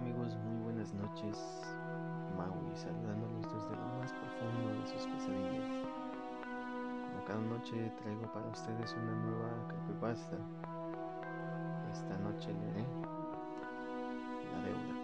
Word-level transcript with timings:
amigos? 0.00 0.34
Muy 0.46 0.62
buenas 0.64 0.94
noches. 0.94 1.36
Maui 2.34 2.74
saludándolos 2.74 3.44
desde 3.52 3.76
lo 3.76 3.86
más 4.00 4.10
profundo 4.12 4.80
de 4.80 4.86
sus 4.88 5.06
pesadillas. 5.06 5.68
Como 7.04 7.24
cada 7.26 7.40
noche 7.40 7.92
traigo 8.00 8.22
para 8.32 8.46
ustedes 8.46 8.94
una 8.94 9.12
nueva 9.12 9.50
creepypasta. 9.68 10.36
Esta 11.92 12.16
noche 12.18 12.48
leeré 12.48 12.86
La 14.52 14.60
deuda. 14.64 14.94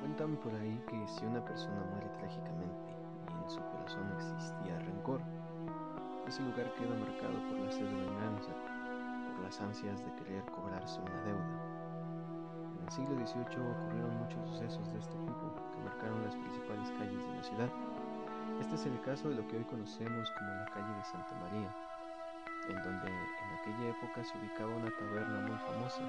Cuentan 0.00 0.36
por 0.36 0.54
ahí 0.54 0.82
que 0.88 1.06
si 1.06 1.26
una 1.26 1.44
persona 1.44 1.84
muere 1.90 2.08
trágicamente 2.18 2.88
y 3.28 3.44
en 3.44 3.50
su 3.50 3.60
corazón 3.60 4.10
existía 4.16 4.78
rencor, 4.78 5.20
ese 6.26 6.42
lugar 6.42 6.72
queda 6.72 6.96
marcado 6.96 7.34
por 7.50 7.58
la 7.60 7.70
sed 7.70 7.84
de 7.84 8.00
venganza, 8.06 8.52
por 9.34 9.44
las 9.44 9.60
ansias 9.60 10.02
de 10.02 10.12
querer 10.14 10.44
cobrarse 10.46 11.00
una 11.00 11.20
deuda 11.20 11.73
en 12.84 12.88
el 12.88 12.92
siglo 12.92 13.16
XVIII 13.16 13.64
ocurrieron 13.64 14.12
muchos 14.18 14.44
sucesos 14.52 14.92
de 14.92 14.98
este 15.00 15.16
tipo 15.16 15.44
que 15.72 15.80
marcaron 15.88 16.20
las 16.20 16.36
principales 16.36 16.90
calles 17.00 17.16
de 17.24 17.34
la 17.34 17.42
ciudad. 17.42 17.70
Este 18.60 18.74
es 18.74 18.84
el 18.84 19.00
caso 19.00 19.28
de 19.30 19.36
lo 19.36 19.48
que 19.48 19.56
hoy 19.56 19.64
conocemos 19.64 20.28
como 20.36 20.50
la 20.52 20.66
calle 20.68 20.92
de 20.92 21.04
Santa 21.04 21.34
María, 21.40 21.70
en 22.68 22.76
donde 22.84 23.08
en 23.08 23.48
aquella 23.56 23.88
época 23.88 24.20
se 24.20 24.36
ubicaba 24.36 24.76
una 24.76 24.92
taberna 25.00 25.40
muy 25.48 25.58
famosa, 25.64 26.04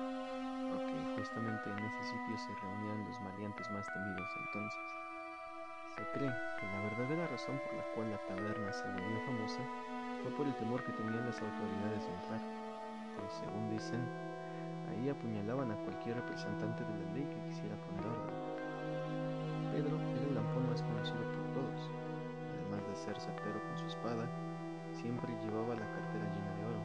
porque 0.68 1.00
justamente 1.16 1.64
en 1.72 1.80
ese 1.80 2.04
sitio 2.12 2.36
se 2.44 2.52
reunían 2.60 3.08
los 3.08 3.22
maleantes 3.24 3.72
más 3.72 3.88
temidos 3.94 4.30
entonces. 4.36 4.88
Se 5.96 6.04
cree 6.12 6.34
que 6.60 6.66
la 6.76 6.80
verdadera 6.92 7.28
razón 7.32 7.56
por 7.64 7.74
la 7.80 7.86
cual 7.96 8.12
la 8.12 8.20
taberna 8.28 8.74
se 8.74 8.84
volvió 8.92 9.24
famosa 9.24 9.64
fue 10.24 10.32
por 10.36 10.46
el 10.46 10.56
temor 10.60 10.84
que 10.84 10.92
tenían 10.92 11.24
las 11.24 11.40
autoridades 11.40 12.04
de 12.04 12.12
entrar, 12.20 12.42
pues 13.16 13.32
según 13.40 13.72
dicen, 13.72 14.04
Ahí 14.96 15.10
apuñalaban 15.10 15.72
a 15.72 15.76
cualquier 15.84 16.16
representante 16.16 16.84
de 16.84 16.96
la 17.04 17.12
ley 17.12 17.28
que 17.28 17.50
quisiera 17.50 17.76
poner 17.84 18.08
orden. 18.08 18.56
Pedro 19.76 20.00
era 20.00 20.24
el 20.24 20.36
lampón 20.36 20.70
más 20.72 20.82
conocido 20.82 21.20
por 21.20 21.46
todos. 21.52 21.92
Además 22.56 22.88
de 22.88 22.96
ser 22.96 23.20
certero 23.20 23.60
con 23.60 23.78
su 23.78 23.86
espada, 23.88 24.24
siempre 24.96 25.36
llevaba 25.44 25.76
la 25.76 25.84
cartera 25.92 26.32
llena 26.32 26.56
de 26.56 26.64
oro, 26.64 26.82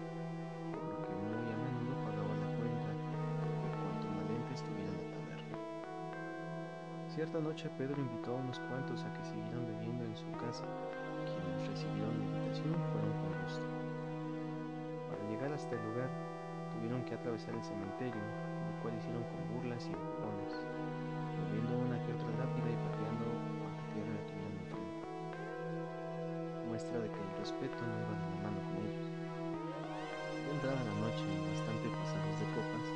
por 0.74 0.82
lo 0.90 0.98
que 1.06 1.14
muy 1.22 1.54
a 1.54 1.56
menudo 1.62 1.94
pagaba 2.02 2.34
la 2.34 2.50
cuenta 2.58 2.90
de 2.90 3.70
cuanto 3.78 4.06
valiente 4.10 4.54
estuviera 4.58 4.90
en 4.90 4.98
la 4.98 5.06
taberna. 5.14 5.56
Cierta 7.14 7.38
noche 7.38 7.70
Pedro 7.78 7.94
invitó 8.02 8.34
a 8.34 8.42
unos 8.42 8.58
cuantos 8.66 9.04
a 9.06 9.12
que 9.14 9.24
siguieran 9.24 9.66
bebiendo 9.70 10.04
en 10.04 10.16
su 10.16 10.26
casa, 10.34 10.66
quienes 11.30 11.62
recibieron 11.70 12.18
la 12.18 12.24
invitación 12.26 12.74
fueron 12.90 13.14
con 13.22 13.30
gusto. 13.46 13.66
Para 15.06 15.22
llegar 15.30 15.52
hasta 15.54 15.78
el 15.78 15.82
lugar, 15.86 16.10
tuvieron 16.74 17.02
que 17.04 17.14
atravesar 17.14 17.54
el 17.54 17.64
cementerio, 17.64 18.20
lo 18.20 18.72
cual 18.82 18.94
hicieron 18.98 19.24
con 19.26 19.40
burlas 19.54 19.82
y 19.86 19.92
empujones, 19.92 20.52
moviendo 21.36 21.72
una 21.78 21.96
que 22.02 22.14
otra 22.14 22.30
lápida 22.38 22.68
y 22.70 22.78
pateando 22.80 23.26
a 23.30 23.70
que 23.74 23.84
tierra 23.94 24.12
le 24.14 24.24
tuvieran 24.28 24.56
enfrente. 24.60 25.04
Muestra 26.68 26.96
de 27.02 27.08
que 27.10 27.20
el 27.20 27.32
respeto 27.38 27.80
no 27.82 27.94
iba 27.98 28.14
de 28.14 28.26
la 28.30 28.38
mano 28.46 28.60
con 28.70 28.78
ellos. 28.86 29.08
Entrada 30.50 30.80
la 30.82 30.96
noche 31.02 31.24
y 31.26 31.38
bastante 31.54 31.86
pasados 31.90 32.34
de 32.38 32.46
copas, 32.54 32.86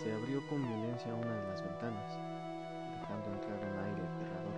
se 0.00 0.08
abrió 0.16 0.40
con 0.48 0.64
violencia 0.64 1.12
una 1.12 1.34
de 1.34 1.44
las 1.48 1.60
ventanas, 1.60 2.08
dejando 3.00 3.26
entrar 3.36 3.60
un 3.60 3.76
aire 3.84 4.00
aterrador. 4.00 4.56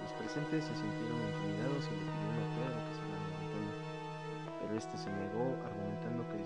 Los 0.00 0.12
presentes 0.16 0.64
se 0.64 0.74
sintieron 0.76 1.20
intimidados 1.28 1.84
y 1.88 1.96
le 1.96 2.04
pidieron 2.08 2.40
a 2.40 2.48
Pedro 2.56 2.80
que 2.88 2.94
se 2.96 3.04
pero 4.64 4.78
este 4.78 4.96
se 4.96 5.12
negó 5.12 5.52
argumentando 5.60 6.24
que 6.32 6.38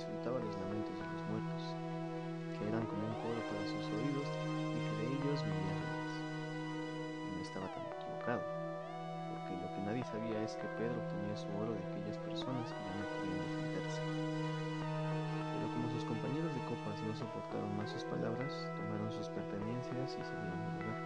que 10.56 10.68
Pedro 10.80 10.96
obtenía 10.96 11.36
su 11.36 11.48
oro 11.60 11.76
de 11.76 11.82
aquellas 11.84 12.16
personas 12.24 12.72
que 12.72 12.80
ya 12.80 12.94
no 12.96 13.04
podían 13.04 13.36
defenderse. 13.36 14.00
Pero 14.00 15.66
como 15.76 15.92
sus 15.92 16.04
compañeros 16.08 16.48
de 16.56 16.62
copas 16.64 16.96
no 17.04 17.12
soportaron 17.12 17.68
más 17.76 17.92
sus 17.92 18.04
palabras, 18.08 18.48
tomaron 18.80 19.12
sus 19.12 19.28
pertenencias 19.28 20.16
y 20.16 20.22
salieron 20.24 20.56
del 20.56 20.88
lugar. 20.88 21.00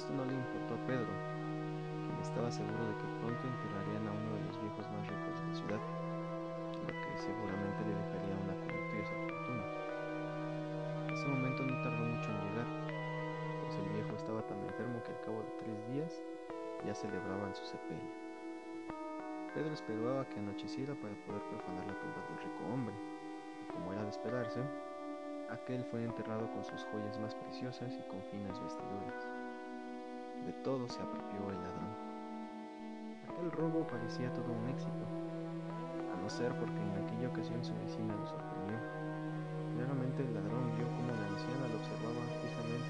Esto 0.00 0.10
no 0.16 0.24
le 0.24 0.32
importó 0.32 0.80
a 0.80 0.82
Pedro, 0.88 1.12
quien 2.08 2.16
estaba 2.24 2.48
seguro 2.48 2.88
de 2.88 2.96
que 2.96 3.08
pronto 3.20 3.42
enterrarían 3.44 4.08
a 4.08 4.12
uno 4.16 4.30
de 4.32 4.42
los 4.48 4.56
viejos 4.64 4.84
más 4.96 5.04
ricos 5.04 5.36
ciudad, 5.52 5.82
lo 6.72 6.92
que 6.96 7.12
seguramente 7.20 7.80
le 7.84 8.00
dejaría 8.00 8.32
una 8.32 8.56
cuantiosa 8.64 9.12
fortuna. 9.28 9.64
Ese 11.12 11.26
momento 11.28 11.60
no 11.68 11.74
tardó 11.84 12.00
mucho 12.00 12.28
en 12.32 12.38
llegar, 12.48 12.68
pues 13.60 13.76
el 13.76 13.88
viejo 13.92 14.12
estaba 14.16 14.40
tan 14.48 14.60
enfermo 14.64 15.04
que 15.04 15.12
al 15.12 15.20
cabo 15.20 15.44
de 15.44 15.52
tres 15.60 15.76
días 15.92 16.12
ya 16.86 16.94
celebraban 16.94 17.54
su 17.54 17.64
sepelio. 17.64 18.10
Pedro 19.54 19.74
esperaba 19.74 20.28
que 20.28 20.38
anocheciera 20.38 20.94
para 20.94 21.14
poder 21.26 21.42
profanar 21.50 21.86
la 21.86 21.98
tumba 21.98 22.22
del 22.28 22.38
rico 22.38 22.64
hombre, 22.72 22.94
y 23.62 23.72
como 23.72 23.92
era 23.92 24.04
de 24.04 24.10
esperarse, 24.10 24.60
aquel 25.50 25.84
fue 25.84 26.04
enterrado 26.04 26.50
con 26.52 26.64
sus 26.64 26.84
joyas 26.92 27.18
más 27.18 27.34
preciosas 27.34 27.92
y 27.92 28.08
con 28.08 28.22
finas 28.30 28.60
vestiduras. 28.62 29.26
De 30.46 30.52
todo 30.62 30.88
se 30.88 31.02
apropió 31.02 31.50
el 31.50 31.60
ladrón. 31.60 32.06
Aquel 33.28 33.50
robo 33.50 33.86
parecía 33.86 34.32
todo 34.32 34.52
un 34.52 34.68
éxito, 34.68 35.04
ser 36.28 36.52
porque 36.58 36.74
en 36.74 37.04
aquella 37.04 37.28
ocasión 37.28 37.64
su 37.64 37.72
vecina 37.78 38.14
lo 38.14 38.26
sorprendió. 38.26 38.78
Claramente 39.76 40.22
el 40.22 40.34
ladrón 40.34 40.74
vio 40.76 40.86
cómo 40.86 41.12
la 41.14 41.26
anciana 41.30 41.68
lo 41.70 41.78
observaba 41.78 42.22
fijamente 42.42 42.85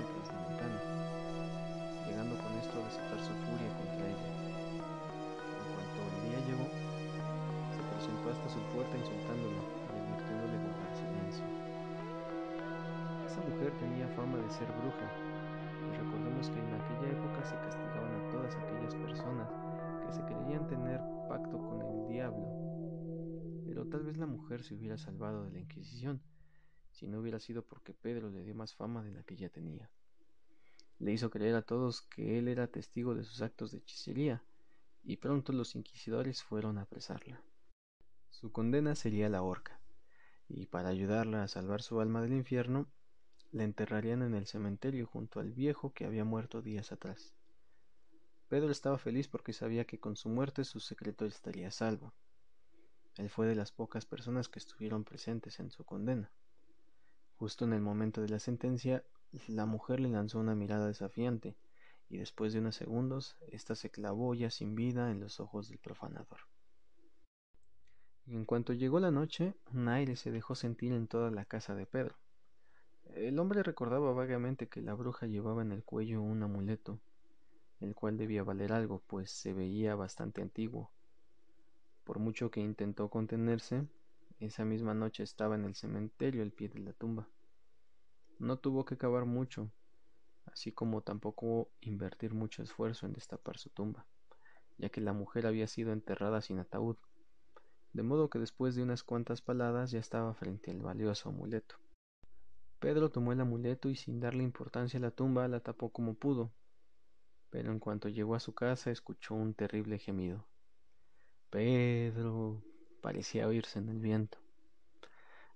su 8.49 8.61
puerta 8.75 8.97
insultándola 8.97 9.63
y 9.63 9.99
advirtiéndole 9.99 10.57
guardar 10.59 10.97
silencio. 10.97 11.45
Esa 13.27 13.41
mujer 13.43 13.73
tenía 13.79 14.09
fama 14.17 14.39
de 14.39 14.51
ser 14.51 14.69
bruja, 14.81 15.09
y 15.87 15.97
recordemos 15.97 16.51
que 16.51 16.59
en 16.59 16.75
aquella 16.75 17.13
época 17.13 17.45
se 17.45 17.57
castigaban 17.57 18.15
a 18.15 18.31
todas 18.33 18.55
aquellas 18.57 18.95
personas 18.95 19.49
que 20.07 20.13
se 20.13 20.23
creían 20.25 20.67
tener 20.67 21.01
pacto 21.29 21.59
con 21.59 21.83
el 21.83 22.09
diablo 22.09 22.67
pero 23.77 23.89
tal 23.89 24.05
vez 24.05 24.17
la 24.17 24.27
mujer 24.27 24.63
se 24.63 24.75
hubiera 24.75 24.97
salvado 24.97 25.45
de 25.45 25.51
la 25.51 25.59
Inquisición 25.59 26.23
si 26.93 27.07
no 27.07 27.21
hubiera 27.21 27.39
sido 27.39 27.63
porque 27.63 27.93
Pedro 27.93 28.31
le 28.31 28.43
dio 28.43 28.55
más 28.55 28.75
fama 28.75 29.05
de 29.05 29.13
la 29.13 29.23
que 29.23 29.37
ya 29.37 29.51
tenía. 29.51 29.91
Le 30.99 31.13
hizo 31.13 31.29
creer 31.29 31.55
a 31.57 31.61
todos 31.61 32.01
que 32.01 32.39
él 32.39 32.49
era 32.49 32.69
testigo 32.69 33.15
de 33.15 33.23
sus 33.23 33.43
actos 33.43 33.73
de 33.73 33.79
hechicería, 33.79 34.43
y 35.03 35.19
pronto 35.19 35.53
los 35.53 35.75
inquisidores 35.75 36.43
fueron 36.43 36.79
a 36.79 36.83
apresarla. 36.83 37.39
Su 38.39 38.53
condena 38.53 38.95
sería 38.95 39.31
la 39.31 39.41
horca, 39.41 39.81
y 40.47 40.67
para 40.67 40.91
ayudarla 40.91 41.43
a 41.43 41.49
salvar 41.49 41.81
su 41.81 42.03
alma 42.03 42.21
del 42.21 42.35
infierno, 42.35 42.87
la 43.51 43.65
enterrarían 43.65 44.21
en 44.21 44.35
el 44.35 44.47
cementerio 44.47 45.07
junto 45.07 45.41
al 45.41 45.55
viejo 45.55 45.95
que 45.95 46.05
había 46.05 46.23
muerto 46.23 46.61
días 46.61 46.93
atrás. 46.93 47.33
Pedro 48.49 48.71
estaba 48.71 48.99
feliz 48.99 49.27
porque 49.27 49.55
sabía 49.55 49.87
que 49.87 49.99
con 49.99 50.17
su 50.17 50.29
muerte 50.29 50.65
su 50.65 50.81
secreto 50.81 51.25
estaría 51.25 51.71
salvo. 51.71 52.13
Él 53.17 53.31
fue 53.31 53.47
de 53.47 53.55
las 53.55 53.73
pocas 53.73 54.05
personas 54.05 54.51
que 54.51 54.59
estuvieron 54.59 55.03
presentes 55.03 55.59
en 55.59 55.71
su 55.71 55.87
condena. 55.87 56.31
Justo 57.39 57.65
en 57.65 57.73
el 57.73 57.81
momento 57.81 58.21
de 58.21 58.29
la 58.29 58.39
sentencia, 58.39 59.03
la 59.49 59.65
mujer 59.65 59.99
le 59.99 60.11
lanzó 60.11 60.41
una 60.41 60.55
mirada 60.55 60.89
desafiante, 60.89 61.57
y 62.11 62.19
después 62.19 62.53
de 62.53 62.59
unos 62.59 62.77
segundos, 62.77 63.39
ésta 63.49 63.75
se 63.75 63.91
clavó 63.91 64.35
ya 64.35 64.51
sin 64.51 64.75
vida 64.75 65.11
en 65.11 65.21
los 65.21 65.41
ojos 65.41 65.71
del 65.71 65.79
profanador. 65.79 66.41
En 68.29 68.45
cuanto 68.45 68.73
llegó 68.73 68.99
la 68.99 69.13
noche, 69.13 69.55
un 69.73 69.89
aire 69.89 70.17
se 70.17 70.33
dejó 70.33 70.57
sentir 70.57 70.93
en 70.93 71.07
toda 71.07 71.31
la 71.31 71.45
casa 71.45 71.77
de 71.77 71.87
Pedro. 71.87 72.17
El 73.15 73.39
hombre 73.39 73.63
recordaba 73.63 74.13
vagamente 74.13 74.69
que 74.69 74.83
la 74.83 74.95
bruja 74.95 75.27
llevaba 75.27 75.63
en 75.63 75.71
el 75.71 75.85
cuello 75.85 76.21
un 76.23 76.43
amuleto, 76.43 76.99
el 77.79 77.95
cual 77.95 78.17
debía 78.17 78.43
valer 78.43 78.73
algo, 78.73 79.01
pues 79.07 79.31
se 79.31 79.53
veía 79.53 79.95
bastante 79.95 80.43
antiguo, 80.43 80.91
por 82.03 82.19
mucho 82.19 82.51
que 82.51 82.61
intentó 82.61 83.11
contenerse, 83.11 83.87
esa 84.41 84.65
misma 84.65 84.93
noche 84.93 85.23
estaba 85.23 85.55
en 85.55 85.65
el 85.65 85.77
cementerio 85.77 86.43
al 86.43 86.51
pie 86.51 86.69
de 86.69 86.81
la 86.81 86.93
tumba. 86.93 87.29
No 88.39 88.59
tuvo 88.59 88.85
que 88.85 88.99
cavar 88.99 89.25
mucho, 89.25 89.71
así 90.47 90.73
como 90.73 91.01
tampoco 91.01 91.71
invertir 91.81 92.35
mucho 92.35 92.63
esfuerzo 92.63 93.07
en 93.07 93.13
destapar 93.13 93.57
su 93.59 93.71
tumba, 93.71 94.05
ya 94.79 94.89
que 94.89 95.01
la 95.01 95.13
mujer 95.13 95.47
había 95.47 95.69
sido 95.69 95.93
enterrada 95.93 96.41
sin 96.41 96.59
ataúd, 96.59 96.97
de 97.97 98.03
modo 98.03 98.29
que 98.29 98.39
después 98.39 98.75
de 98.75 98.83
unas 98.83 99.03
cuantas 99.03 99.41
paladas 99.41 99.91
ya 99.91 99.99
estaba 99.99 100.35
frente 100.35 100.71
al 100.71 100.83
valioso 100.83 101.31
amuleto. 101.31 101.77
Pedro 102.79 103.11
tomó 103.11 103.33
el 103.33 103.41
amuleto 103.41 103.89
y 103.89 103.97
sin 103.97 104.21
darle 104.21 104.45
importancia 104.45 104.99
a 104.99 105.01
la 105.01 105.11
tumba 105.11 105.49
la 105.49 105.61
tapó 105.61 105.89
como 105.89 106.13
pudo, 106.13 106.53
pero 107.49 107.73
en 107.73 107.79
cuanto 107.79 108.11
llegó 108.11 108.35
a 108.35 108.41
su 108.41 108.55
casa 108.55 108.91
escuchó 108.91 109.35
un 109.35 109.55
terrible 109.55 109.99
gemido. 109.99 110.47
Pedro 111.49 112.63
parecía 113.01 113.49
oírse 113.49 113.79
en 113.79 113.89
el 113.89 113.99
viento. 113.99 114.37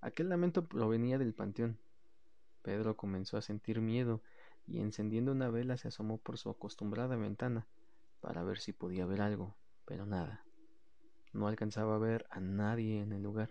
Aquel 0.01 0.31
lamento 0.31 0.67
provenía 0.67 1.19
del 1.19 1.35
panteón, 1.35 1.79
Pedro 2.63 2.97
comenzó 2.97 3.37
a 3.37 3.43
sentir 3.43 3.83
miedo 3.83 4.23
y 4.67 4.81
encendiendo 4.81 5.33
una 5.33 5.51
vela 5.51 5.77
se 5.77 5.89
asomó 5.89 6.17
por 6.17 6.39
su 6.39 6.49
acostumbrada 6.49 7.17
ventana 7.17 7.67
para 8.23 8.43
ver 8.45 8.61
si 8.61 8.73
podía 8.73 9.05
ver 9.05 9.21
algo, 9.21 9.59
pero 9.85 10.07
nada. 10.07 10.43
No 11.33 11.47
alcanzaba 11.47 11.97
a 11.97 11.99
ver 11.99 12.27
a 12.31 12.41
nadie 12.41 13.01
en 13.01 13.13
el 13.13 13.23
lugar. 13.23 13.51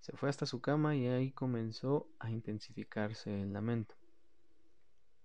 Se 0.00 0.16
fue 0.16 0.28
hasta 0.28 0.46
su 0.46 0.60
cama 0.60 0.96
y 0.96 1.06
ahí 1.06 1.32
comenzó 1.32 2.08
a 2.18 2.30
intensificarse 2.30 3.42
el 3.42 3.52
lamento. 3.52 3.96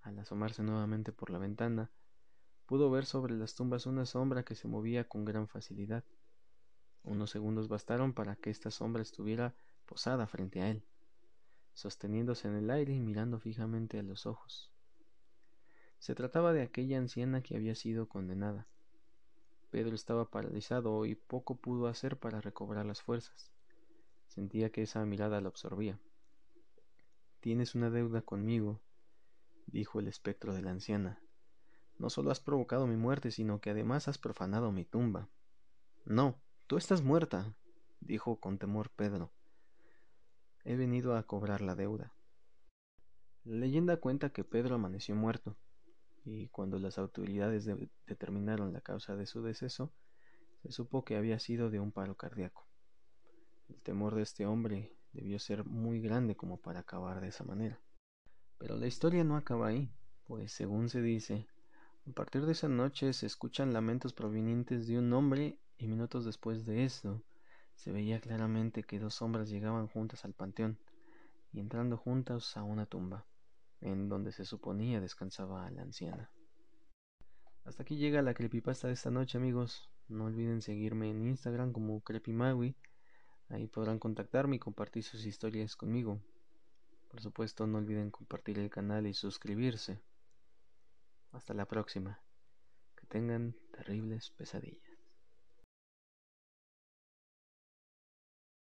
Al 0.02 0.18
asomarse 0.20 0.64
nuevamente 0.64 1.12
por 1.12 1.30
la 1.30 1.38
ventana, 1.38 1.92
pudo 2.66 2.90
ver 2.90 3.06
sobre 3.06 3.36
las 3.36 3.54
tumbas 3.54 3.86
una 3.86 4.06
sombra 4.06 4.44
que 4.44 4.56
se 4.56 4.68
movía 4.68 5.08
con 5.08 5.24
gran 5.24 5.48
facilidad. 5.48 6.04
Unos 7.04 7.30
segundos 7.30 7.68
bastaron 7.68 8.14
para 8.14 8.36
que 8.36 8.50
esta 8.50 8.72
sombra 8.72 9.02
estuviera 9.02 9.56
posada 9.86 10.28
frente 10.28 10.62
a 10.62 10.70
él, 10.70 10.84
sosteniéndose 11.74 12.48
en 12.48 12.56
el 12.56 12.70
aire 12.72 12.94
y 12.94 13.00
mirando 13.00 13.40
fijamente 13.40 14.00
a 14.00 14.04
los 14.04 14.26
ojos. 14.26 14.72
Se 16.00 16.16
trataba 16.16 16.54
de 16.54 16.62
aquella 16.62 16.98
anciana 16.98 17.42
que 17.42 17.56
había 17.56 17.76
sido 17.76 18.08
condenada. 18.08 18.68
Pedro 19.72 19.96
estaba 19.96 20.30
paralizado 20.30 21.06
y 21.06 21.16
poco 21.16 21.56
pudo 21.56 21.88
hacer 21.88 22.18
para 22.18 22.42
recobrar 22.42 22.86
las 22.86 23.02
fuerzas. 23.02 23.52
Sentía 24.28 24.70
que 24.70 24.84
esa 24.84 25.04
mirada 25.06 25.40
lo 25.40 25.48
absorbía. 25.48 25.98
Tienes 27.40 27.74
una 27.74 27.90
deuda 27.90 28.22
conmigo, 28.22 28.82
dijo 29.68 30.02
el 30.02 30.10
espectro 30.10 30.54
de 30.54 30.62
la 30.62 30.72
anciana. 30.72 31.24
No 31.98 32.10
solo 32.10 32.32
has 32.32 32.42
provocado 32.42 32.86
mi 32.86 32.98
muerte, 32.98 33.32
sino 33.32 33.62
que 33.62 33.70
además 33.70 34.10
has 34.10 34.18
profanado 34.18 34.74
mi 34.74 34.84
tumba. 34.84 35.30
No, 36.04 36.42
tú 36.68 36.76
estás 36.76 37.02
muerta, 37.02 37.56
dijo 38.02 38.42
con 38.42 38.58
temor 38.58 38.90
Pedro. 38.90 39.32
He 40.66 40.76
venido 40.76 41.16
a 41.16 41.24
cobrar 41.24 41.62
la 41.62 41.76
deuda. 41.76 42.14
La 43.46 43.56
leyenda 43.56 43.98
cuenta 43.98 44.32
que 44.32 44.44
Pedro 44.44 44.76
amaneció 44.76 45.16
muerto 45.16 45.56
y 46.24 46.50
cuando 46.50 46.78
las 46.80 46.98
autoridades 46.98 47.68
determinaron 48.06 48.74
la 48.74 48.82
causa 48.82 49.16
de 49.16 49.26
su 49.26 49.42
deceso, 49.42 49.94
se 50.62 50.72
supo 50.72 51.04
que 51.04 51.16
había 51.16 51.40
sido 51.40 51.70
de 51.70 51.80
un 51.80 51.92
paro 51.92 52.16
cardíaco. 52.16 52.68
El 53.70 53.82
temor 53.82 54.16
de 54.16 54.22
este 54.22 54.46
hombre 54.46 54.96
debió 55.14 55.40
ser 55.40 55.66
muy 55.66 56.02
grande 56.02 56.36
como 56.36 56.58
para 56.58 56.82
acabar 56.82 57.22
de 57.22 57.30
esa 57.30 57.44
manera. 57.44 57.82
Pero 58.58 58.78
la 58.78 58.88
historia 58.88 59.24
no 59.24 59.38
acaba 59.38 59.68
ahí, 59.68 59.92
pues 60.26 60.52
según 60.52 60.90
se 60.90 61.02
dice, 61.02 61.48
a 62.08 62.12
partir 62.12 62.46
de 62.46 62.52
esa 62.52 62.68
noche 62.68 63.14
se 63.14 63.26
escuchan 63.26 63.74
lamentos 63.74 64.14
provenientes 64.14 64.88
de 64.88 65.00
un 65.00 65.12
hombre 65.14 65.60
y 65.78 65.88
minutos 65.88 66.26
después 66.26 66.66
de 66.66 66.84
esto 66.84 67.24
se 67.76 67.92
veía 67.92 68.20
claramente 68.20 68.84
que 68.84 69.00
dos 69.00 69.16
sombras 69.16 69.50
llegaban 69.50 69.88
juntas 69.88 70.24
al 70.26 70.34
panteón 70.34 70.78
y 71.52 71.60
entrando 71.60 71.98
juntas 71.98 72.56
a 72.56 72.64
una 72.64 72.86
tumba 72.86 73.26
en 73.82 74.10
donde 74.10 74.32
se 74.32 74.46
suponía 74.46 75.02
descansaba 75.02 75.70
la 75.72 75.82
anciana. 75.82 76.32
Hasta 77.64 77.84
aquí 77.84 77.98
llega 77.98 78.22
la 78.22 78.34
creepypasta 78.34 78.88
de 78.88 78.94
esta 78.94 79.12
noche, 79.12 79.38
amigos. 79.38 79.90
No 80.08 80.26
olviden 80.26 80.62
seguirme 80.62 81.10
en 81.10 81.22
Instagram 81.28 81.72
como 81.74 82.02
Creepymaui. 82.02 82.76
Ahí 83.50 83.68
podrán 83.68 84.00
contactarme 84.00 84.56
y 84.56 84.60
compartir 84.60 85.04
sus 85.04 85.26
historias 85.26 85.76
conmigo. 85.76 86.22
Por 87.10 87.22
supuesto, 87.22 87.68
no 87.68 87.78
olviden 87.78 88.10
compartir 88.10 88.58
el 88.58 88.70
canal 88.70 89.06
y 89.06 89.14
suscribirse. 89.14 90.02
Hasta 91.32 91.54
la 91.54 91.68
próxima. 91.68 92.24
Que 92.96 93.06
tengan 93.08 93.56
terribles 93.72 94.32
pesadillas. 94.32 94.91